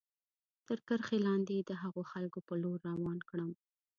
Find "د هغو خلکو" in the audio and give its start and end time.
1.59-2.39